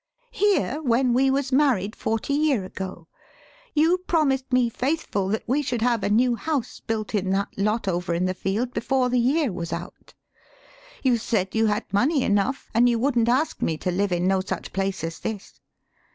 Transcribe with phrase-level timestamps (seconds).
[0.31, 3.07] Here, when we was married, forty year ago,
[3.75, 7.87] you promised me faithful that we should have a new house built in that lot
[7.87, 10.15] over in the field before the year was out.
[11.03, 14.39] You said you had money enough, an' you wouldn't ask me to live in no
[14.41, 15.59] such place as this.